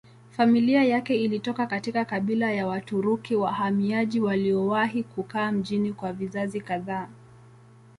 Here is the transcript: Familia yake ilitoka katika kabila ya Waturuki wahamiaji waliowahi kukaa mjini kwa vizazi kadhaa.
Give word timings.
Familia 0.31 0.83
yake 0.83 1.15
ilitoka 1.21 1.67
katika 1.67 2.05
kabila 2.05 2.51
ya 2.51 2.67
Waturuki 2.67 3.35
wahamiaji 3.35 4.19
waliowahi 4.19 5.03
kukaa 5.03 5.51
mjini 5.51 5.93
kwa 5.93 6.13
vizazi 6.13 6.61
kadhaa. 6.61 7.07